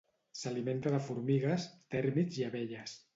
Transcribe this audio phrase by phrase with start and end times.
[0.37, 1.67] S'alimenta de formigues,
[1.97, 2.97] tèrmits i abelles.